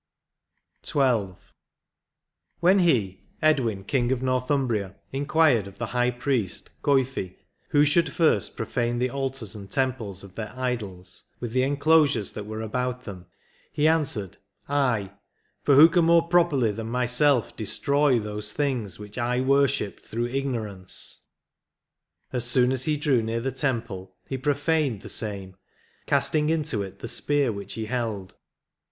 [0.81, 1.35] 24 XII."
[2.59, 7.35] When he (Edwin, King of Northumbria) in quired of the high priest (Coifi)
[7.69, 12.47] who should first profane the altars and temples of their idols, with the enclosures that
[12.47, 13.27] were about them,
[13.71, 14.37] he answered,
[14.67, 15.11] 'I;
[15.61, 20.67] for who can more properly than myself destroy those things which I worshipped through ignor
[20.67, 21.27] ance?'...
[22.33, 25.57] As soon as he drew near the temple he profaned the same,
[26.07, 28.35] casting into it the spear which he held